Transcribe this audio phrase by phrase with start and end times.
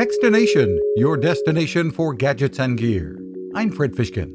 [0.00, 3.20] Techstination, your destination for gadgets and gear.
[3.54, 4.32] I'm Fred Fishkin.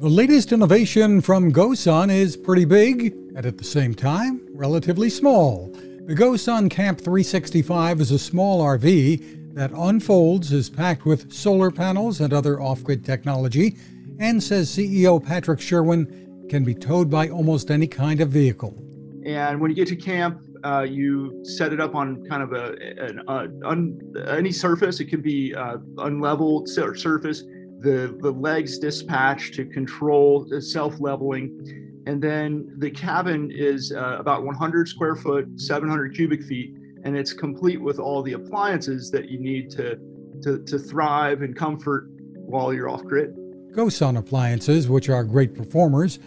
[0.00, 5.70] The latest innovation from GoSun is pretty big and at the same time relatively small.
[6.08, 12.20] The GoSun Camp 365 is a small RV that unfolds, is packed with solar panels
[12.20, 13.76] and other off grid technology,
[14.18, 18.76] and says CEO Patrick Sherwin can be towed by almost any kind of vehicle.
[19.24, 22.76] And when you get to camp, uh, you set it up on kind of a,
[22.98, 25.00] an, uh, un, any surface.
[25.00, 27.42] It can be uh, unleveled surface.
[27.80, 34.16] The the legs dispatch to control the self leveling, and then the cabin is uh,
[34.18, 39.28] about 100 square foot, 700 cubic feet, and it's complete with all the appliances that
[39.30, 39.98] you need to
[40.42, 43.34] to, to thrive and comfort while you're off grid.
[43.72, 46.18] GoSun appliances, which are great performers.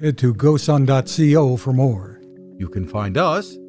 [0.00, 2.20] Head to gosun.co for more.
[2.56, 3.56] You can find us